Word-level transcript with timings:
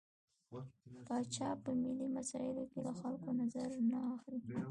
پاچا 1.07 1.49
په 1.63 1.69
ملي 1.81 2.07
مسايلو 2.17 2.63
کې 2.71 2.79
له 2.87 2.91
خلکو 2.99 3.29
نظر 3.41 3.69
نه 3.91 3.99
اخلي. 4.15 4.39